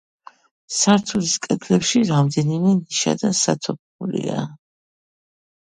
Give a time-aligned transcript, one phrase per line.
[0.77, 4.43] სართულის კედლებში რამდენიმე ნიშა და სათოფურია.